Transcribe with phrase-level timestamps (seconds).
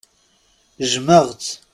[0.89, 1.51] Jjmeɣ-tt.